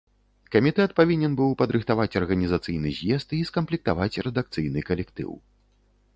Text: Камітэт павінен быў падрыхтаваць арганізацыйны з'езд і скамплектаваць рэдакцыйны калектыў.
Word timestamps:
Камітэт 0.53 0.95
павінен 0.99 1.35
быў 1.41 1.51
падрыхтаваць 1.59 2.17
арганізацыйны 2.21 2.95
з'езд 3.01 3.37
і 3.41 3.43
скамплектаваць 3.51 4.21
рэдакцыйны 4.31 4.79
калектыў. 4.91 5.31